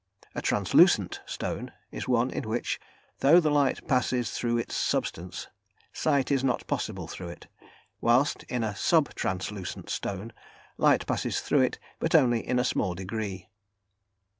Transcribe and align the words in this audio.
A 0.33 0.41
"translucent" 0.41 1.21
stone 1.27 1.71
is 1.91 2.07
one 2.07 2.31
in 2.31 2.49
which, 2.49 2.79
though 3.19 3.37
light 3.37 3.87
passes 3.87 4.31
through 4.31 4.57
its 4.57 4.73
substance, 4.75 5.47
sight 5.93 6.31
is 6.31 6.43
not 6.43 6.65
possible 6.65 7.07
through 7.07 7.27
it; 7.29 7.45
whilst 8.01 8.41
in 8.49 8.63
a 8.63 8.75
"sub 8.75 9.13
translucent" 9.13 9.91
stone, 9.91 10.33
light 10.79 11.05
passes 11.05 11.39
through 11.41 11.61
it, 11.61 11.77
but 11.99 12.15
only 12.15 12.39
in 12.39 12.57
a 12.57 12.63
small 12.63 12.95
degree. 12.95 13.47